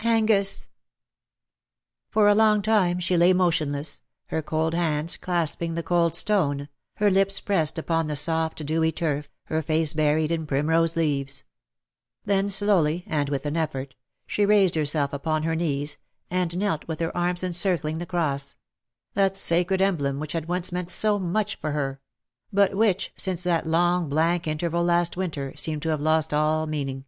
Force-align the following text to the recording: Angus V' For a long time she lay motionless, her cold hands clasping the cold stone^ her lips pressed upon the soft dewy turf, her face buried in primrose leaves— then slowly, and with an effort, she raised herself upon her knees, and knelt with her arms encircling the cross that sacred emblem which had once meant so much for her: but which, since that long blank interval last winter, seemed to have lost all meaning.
Angus 0.00 0.64
V' 0.64 0.68
For 2.10 2.26
a 2.26 2.34
long 2.34 2.62
time 2.62 2.98
she 2.98 3.16
lay 3.16 3.32
motionless, 3.32 4.00
her 4.26 4.42
cold 4.42 4.74
hands 4.74 5.16
clasping 5.16 5.74
the 5.74 5.84
cold 5.84 6.14
stone^ 6.14 6.66
her 6.96 7.08
lips 7.08 7.38
pressed 7.38 7.78
upon 7.78 8.08
the 8.08 8.16
soft 8.16 8.66
dewy 8.66 8.90
turf, 8.90 9.28
her 9.44 9.62
face 9.62 9.92
buried 9.92 10.32
in 10.32 10.48
primrose 10.48 10.96
leaves— 10.96 11.44
then 12.24 12.50
slowly, 12.50 13.04
and 13.06 13.28
with 13.28 13.46
an 13.46 13.56
effort, 13.56 13.94
she 14.26 14.44
raised 14.44 14.74
herself 14.74 15.12
upon 15.12 15.44
her 15.44 15.54
knees, 15.54 15.98
and 16.28 16.56
knelt 16.58 16.88
with 16.88 16.98
her 16.98 17.16
arms 17.16 17.44
encircling 17.44 17.98
the 17.98 18.04
cross 18.04 18.56
that 19.12 19.36
sacred 19.36 19.80
emblem 19.80 20.18
which 20.18 20.32
had 20.32 20.48
once 20.48 20.72
meant 20.72 20.90
so 20.90 21.20
much 21.20 21.54
for 21.60 21.70
her: 21.70 22.00
but 22.52 22.74
which, 22.74 23.12
since 23.16 23.44
that 23.44 23.64
long 23.64 24.08
blank 24.08 24.48
interval 24.48 24.82
last 24.82 25.16
winter, 25.16 25.52
seemed 25.56 25.82
to 25.82 25.90
have 25.90 26.00
lost 26.00 26.34
all 26.34 26.66
meaning. 26.66 27.04